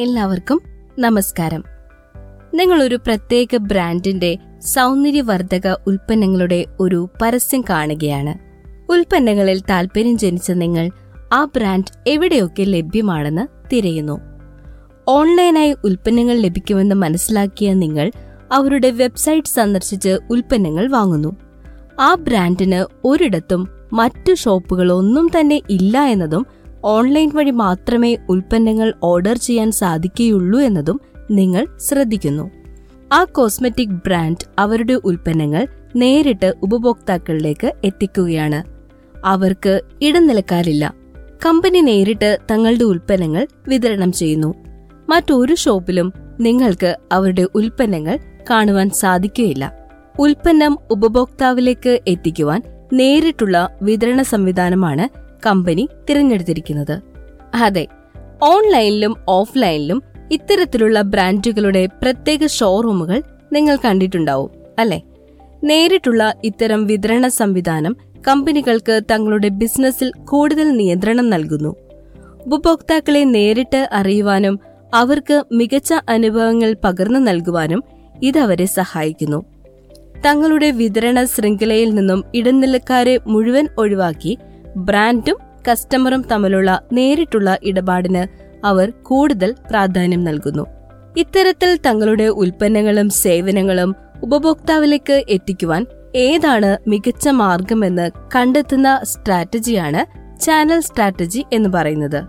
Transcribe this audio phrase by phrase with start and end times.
[0.00, 0.60] എല്ലാവർക്കും
[0.98, 1.64] നമസ്കാരം.
[2.54, 8.38] നിങ്ങൾ ഒരു പ്രത്യേക ബ്രാൻഡിന്റെ സൗന്ദര്യവർദ്ധക ഉൽപ്പന്നങ്ങളുടെ ഒരു പരസ്യം കാണുകയാണ്.
[8.92, 10.90] ഉൽപ്പന്നങ്ങളിൽ താല്പര്യം ജനിച്ച നിങ്ങൾ
[11.32, 14.20] ആ ബ്രാൻഡ് എവിടെയൊക്കെ ലഭ്യമാണെന്ന് തിരയുന്നു.
[15.08, 18.12] ഓൺലൈനായി ഉൽപ്പന്നങ്ങൾ ലഭിക്കുമെന്ന് മനസ്സിലാക്കിയ നിങ്ങൾ
[18.52, 21.36] അവരുടെ വെബ്സൈറ്റ് സന്ദർശിച്ച് ഉൽപ്പന്നങ്ങൾ വാങ്ങുന്നു.
[22.00, 26.46] ആ ബ്രാൻഡിന് ഒരിടത്തും മറ്റു ഷോപ്പുകളൊന്നും തന്നെ ഇല്ല എന്നതും
[26.84, 32.50] ഓൺലൈൻ വഴി മാത്രമേ ഉൽപ്പന്നങ്ങൾ ഓർഡർ ചെയ്യാൻ സാധിക്കുകയുള്ളൂ എന്നതും നിങ്ങൾ ശ്രദ്ധിക്കുന്നു.
[33.12, 35.66] ആ കോസ്മെറ്റിക് ബ്രാൻഡ് അവരുടെ ഉൽപ്പന്നങ്ങൾ
[35.96, 38.62] നേരിട്ട് ഉപഭോക്താക്കളിലേക്ക് എത്തിക്കുകയാണ്.
[39.24, 40.94] അവർക്ക് ഇടനിലക്കാരില്ല.
[41.46, 44.54] കമ്പനി നേരിട്ട് തങ്ങളുടെ ഉൽപ്പന്നങ്ങൾ വിതരണം ചെയ്യുന്നു.
[45.08, 48.18] മറ്റൊരു ഷോപ്പിലും നിങ്ങൾക്ക് അവരുടെ ഉൽപ്പന്നങ്ങൾ
[48.50, 49.88] കാണുവാൻ സാധിക്കുകയില്ല.
[50.18, 52.62] ഉൽപ്പന്നം ഉപഭോക്താവിലേക്ക് എത്തിക്കുവാൻ
[52.92, 57.00] നേരിട്ടുള്ള വിതരണ സംവിധാനമാണ് കമ്പനി തിരഞ്ഞെടുത്തിരിക്കുന്നത്.
[57.54, 57.86] അതെ
[58.42, 63.22] ഓൺലൈനിലും ഓഫ്ലൈനിലും ഇത്തരത്തിലുള്ള ബ്രാൻഡുകളുടെ പ്രത്യേക ഷോറൂമുകൾ
[63.52, 65.02] നിങ്ങൾ കണ്ടിട്ടുണ്ടാവും അല്ലെ?
[65.64, 67.96] നേരിട്ടുള്ള ഇത്തരം വിതരണ സംവിധാനം
[68.28, 71.76] കമ്പനികൾക്ക് തങ്ങളുടെ ബിസിനസ്സിൽ കൂടുതൽ നിയന്ത്രണം നൽകുന്നു.
[72.46, 74.60] ഉപഭോക്താക്കളെ നേരിട്ട് അറിയുവാനും
[74.94, 77.84] അവർക്ക് മികച്ച അനുഭവങ്ങൾ പകർന്നു നൽകുവാനും
[78.22, 79.44] ഇതവരെ സഹായിക്കുന്നു.
[80.26, 84.38] തങ്ങളുടെ വിതരണ ശൃംഖലയിൽ നിന്നും ഇടനിലക്കാരെ മുഴുവൻ ഒഴിവാക്കി
[84.76, 85.36] ബ്രാൻഡും
[85.70, 90.66] കസ്റ്റമറും തമ്മിലുള്ള നേരിട്ടുള്ള ഇടപാടിന് അവർ കൂടുതൽ പ്രാധാന്യം നൽകുന്നു.
[91.16, 102.24] ഇത്തരത്തിൽ തങ്ങളുടെ ഉൽപ്പന്നങ്ങളും സേവനങ്ങളും ഉപഭോക്താവിലേക്ക് എത്തിക്കുവാൻ ഏതാണ് മികച്ച മാർഗമെന്ന് കണ്ടെത്തുന്ന സ്ട്രാറ്റജിയാണ് ചാനൽ സ്ട്രാറ്റജി എന്ന് പറയുന്നത്.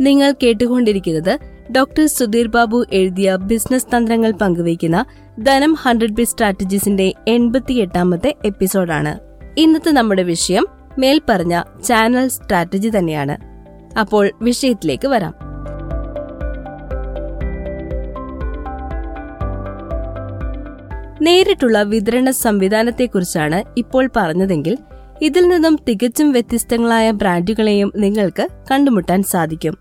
[0.00, 1.38] നിങ്ങൾ കേട്ടുകൊണ്ടിരിക്കുന്നത്
[1.76, 5.04] ഡോക്ടർ സുധീർ ബാബു എഴുതിയ ബിസിനസ് തന്ത്രങ്ങൾ പങ്കുവയ്ക്കുന്ന
[5.42, 9.18] ധനം ഹൺഡ്രഡ് ബി സ്ട്രാറ്റജീസിന്റെ എൺപത്തിയെട്ടാമത്തെ എപ്പിസോഡാണ്.
[9.58, 10.66] ഇന്നത്തെ നമ്മുടെ വിഷയം
[10.98, 13.36] മേൽപ്പറഞ്ഞ ചാനൽ സ്ട്രാറ്റജി തന്നെയാണ്.
[13.98, 15.46] അപ്പോൾ വിഷയത്തിലേക്ക് വരാം.
[21.22, 24.78] നേരിട്ടുള്ള വിതരണ സംവിധാനത്തെക്കുറിച്ചാണ് ഇപ്പോൾ പറഞ്ഞതെങ്കിൽ
[25.22, 29.78] ഇതിൽ നിന്നും തികച്ചും വ്യത്യസ്തങ്ങളായ ബ്രാൻഡുകളെയും നിങ്ങൾക്ക് കണ്ടുമുട്ടാൻ സാധിക്കും.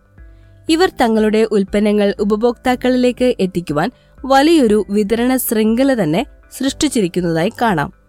[0.70, 3.92] ഇവർ തങ്ങളുടെ ഉൽപ്പന്നങ്ങൾ ഉപഭോക്താക്കളിലേക്ക് എത്തിക്കുവാൻ
[4.26, 6.26] വലിയൊരു വിതരണ ശൃംഖല തന്നെ
[6.58, 8.05] സൃഷ്ടിച്ചിരിക്കുന്നതായി കാണാം.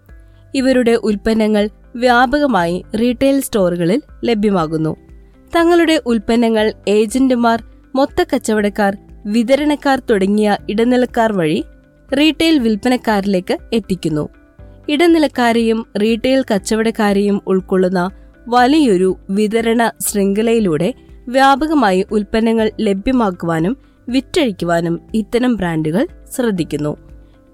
[0.54, 4.96] ഇവരുടെ ഉൽപ്പന്നങ്ങൾ വ്യാപകമായി റീറ്റെയിൽ സ്റ്റോറുകളിൽ ലഭ്യമാകുന്നു.
[5.56, 7.64] തങ്ങളുടെ ഉൽപ്പന്നങ്ങൾ ഏജന്റുമാർ
[7.94, 8.96] മൊത്തക്കച്ചവടക്കാർ
[9.26, 11.64] വിതരണക്കാർ തുടങ്ങിയ ഇടനിലക്കാർ വഴി
[12.18, 14.28] റീറ്റെയിൽ വിൽപ്പനക്കാരിലേക്ക് എത്തിക്കുന്നു.
[14.88, 18.10] ഇടനിലക്കാരെയും റീറ്റെയിൽ കച്ചവടക്കാരെയും ഉൾക്കൊള്ളുന്ന
[18.48, 20.94] വലിയൊരു വിതരണ ശൃംഖലയിലൂടെ
[21.28, 23.76] വ്യാപകമായി ഉൽപ്പന്നങ്ങൾ ലഭ്യമാക്കുവാനും
[24.08, 26.96] വിറ്റഴിക്കുവാനും ഇത്തരം ബ്രാൻഡുകൾ ശ്രദ്ധിക്കുന്നു.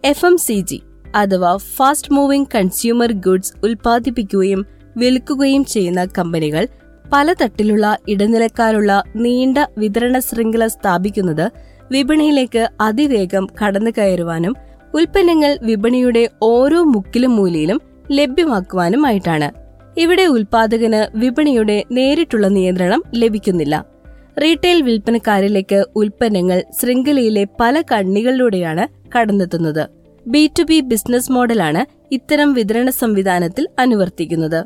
[0.04, 0.82] എഫ് എം സി ജി
[1.14, 6.68] അഥവാ ഫാസ്റ്റ് മൂവിംഗ് കൺസ്യൂമർ ഗുഡ്സ് ഉൽപ്പാദിപ്പിക്കുകയും വിൽക്കുകയും ചെയ്യുന്ന കമ്പനികൾ
[7.12, 11.52] പല തട്ടിലുള്ള ഇടനിലക്കാരുള്ള നീണ്ട വിതരണ ശൃംഖല സ്ഥാപിക്കുന്നത്
[11.90, 14.56] വിപണിയിലേക്ക് അതിവേഗം കടന്നു കയറുവാനും
[14.94, 17.80] ഉൽപ്പന്നങ്ങൾ വിപണിയുടെ ഓരോ മുക്കിലും മൂലയിലും
[18.10, 19.62] ലഭ്യമാക്കുവാനുമായിട്ടാണ്.
[19.98, 23.84] ഇവിടെ ഉൽപാദകന് വിപണിയുടെ നേരിട്ടുള്ള നിയന്ത്രണം ലഭിക്കുന്നില്ല.
[24.42, 30.01] റീറ്റെയിൽ വിൽപ്പനക്കാരിലേക്ക് ഉൽപ്പന്നങ്ങൾ ശൃംഖലയിലെ പല കണ്ണികളിലൂടെയാണ് കടന്നെത്തുന്നത്.
[30.26, 34.64] ബി ടു ബി ബിസിനസ് മോഡലാണ് ഇത്തരം വിതരണ സംവിധാനത്തിൽ അനുവർത്തിക്കുന്നത്.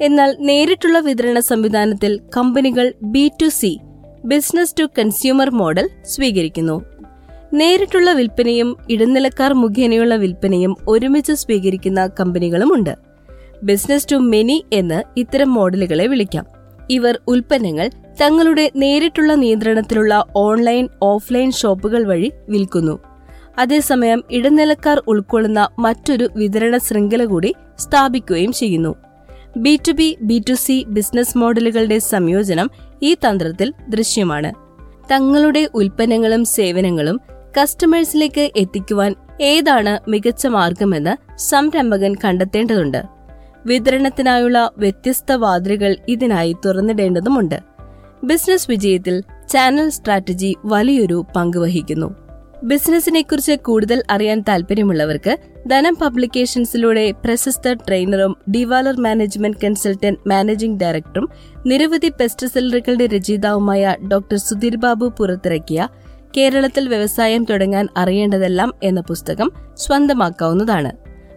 [0.00, 3.80] എന്നാൽ നേരിട്ടുള്ള വിതരണ സംവിധാനത്തിൽ കമ്പനികൾ B to C
[4.24, 6.84] business to consumer model സ്വീകരിക്കുന്നു.
[7.54, 12.96] നേരിട്ടുള്ള വിൽപ്പനയും ഇടനിലക്കാർ മുഖേനയുള്ള വിൽപ്പനയും ഒരുമിച്ച് സ്വീകരിക്കുന്ന കമ്പനികളുമുണ്ട്.
[13.62, 16.46] ബിസിനസ് ടു മെനി എന്ന് ഇത്തരം മോഡലുകളെ വിളിക്കാം.
[16.90, 17.90] ഇവർ ഉൽപ്പന്നങ്ങൾ
[18.22, 23.15] തങ്ങളുടെ നേരിട്ടുള്ള നിയന്ത്രണത്തിലുള്ള ഓൺലൈൻ ഓഫ്ലൈൻ ഷോപ്പുകൾ വഴി വിൽക്കുന്നു.
[23.58, 28.94] അതേസമയം ഇടനിലക്കാർ ഉൾക്കൊള്ളുന്ന മറ്റൊരു വിതരണ ശൃംഖല കൂടി സ്ഥാപിക്കുകയും ചെയ്യുന്നു.
[29.56, 32.70] B to B B to C business മോഡലുകളുടെ സംയോജനം
[33.02, 34.52] ഈ തന്ത്രത്തിൽ ദൃശ്യമാണ്.
[35.12, 37.20] തങ്ങളുടെ ഉൽപ്പന്നങ്ങളും സേവനങ്ങളും
[37.60, 43.02] കസ്റ്റമേഴ്സിലേക്ക് എത്തിക്കുവാൻ ഏതാണ് മികച്ച മാർഗമെന്ന് സംരംഭകൻ കണ്ടെത്തേണ്ടതുണ്ട്.
[43.66, 47.60] വിതരണത്തിനായുള്ള വ്യത്യസ്ത വാതിലുകൾ ഇതിനായി തുറന്നിടേണ്ടതുമുണ്ട്.
[48.24, 52.25] ബിസിനസ് വിജയത്തിൽ ചാനൽ സ്ട്രാറ്റജി വലിയൊരു പങ്ക് വഹിക്കുന്നു.
[52.66, 55.36] ബിസിനസിനെക്കുറിച്ച് കൂടുതൽ അറിയാൻ താല്പര്യമുള്ളവർക്ക്
[55.66, 61.28] ധനം പബ്ലിക്കേഷൻസിലൂടെ പ്രശസ്ത ട്രെയിനറും ഡിവാലർ മാനേജ്മെന്റ് കൺസൾട്ടന്റ് മാനേജിംഗ് ഡയറക്ടറും
[61.66, 65.88] നിരവധി പെസ്റ്റ് സെല്ലറുകളുടെ രചയിതാവുമായ ഡോക്ടർ സുധീർ ബാബു പുറത്തിറക്കിയ
[66.36, 70.92] കേരളത്തിൽ വ്യവസായം തുടങ്ങാൻ അറിയേണ്ടതെല്ലാം എന്ന പുസ്തകം സ്വന്തമാക്കാവുന്നതാണ്.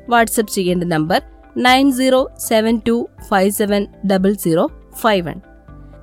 [0.10, 1.22] വാട്സപ്പ് ചെയ്യേണ്ട number
[1.58, 4.72] nine zero seven two five seven double zero
[5.02, 5.42] five one.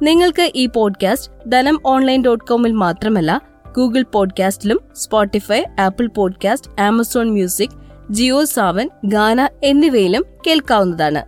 [0.03, 7.71] നിങ്ങൾക്ക് ഈ പോഡ്കാസ്റ്റ് ധനം ഓൺലൈൻ ഡോട്ട് കോമിൽ മാത്രമല്ല Google പോഡ്കാസ്റ്റിലും Spotify Apple podcast Amazon music
[8.11, 11.25] Jio Saavn Gaana എന്നിവയിലും കേൾക്കാവുന്നതാണ്.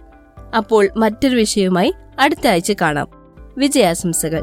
[0.56, 3.08] അപ്പോൾ മറ്റൊരു വിഷയവുമായി അടുത്ത ആഴ്ച കാണാം.
[3.58, 4.42] വിജയാശംസകൾ.